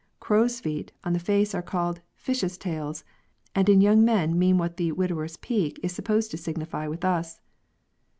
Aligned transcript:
"Crows' 0.19 0.59
feet" 0.59 0.91
on 1.03 1.13
the 1.13 1.19
face 1.19 1.53
are 1.53 1.61
called 1.61 1.97
*^ 1.99 2.01
fishes' 2.15 2.57
tails," 2.57 3.03
and 3.53 3.69
in 3.69 3.81
young 3.81 4.03
men 4.03 4.35
mean 4.39 4.57
what 4.57 4.77
the 4.77 4.91
widower's 4.91 5.37
peak 5.37 5.79
is 5.83 5.91
supposed 5.93 6.31
to 6.31 6.37
signify 6.37 6.87
with 6.87 7.05
us. 7.05 7.39